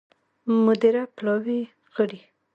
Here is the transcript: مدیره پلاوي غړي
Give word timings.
مدیره 0.65 1.03
پلاوي 1.15 1.61
غړي 1.95 2.19